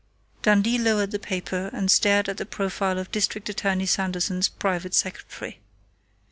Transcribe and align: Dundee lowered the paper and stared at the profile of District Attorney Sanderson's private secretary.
Dundee 0.41 0.79
lowered 0.79 1.11
the 1.11 1.19
paper 1.19 1.69
and 1.73 1.91
stared 1.91 2.27
at 2.27 2.37
the 2.37 2.45
profile 2.47 2.97
of 2.97 3.11
District 3.11 3.47
Attorney 3.49 3.85
Sanderson's 3.85 4.49
private 4.49 4.95
secretary. 4.95 5.59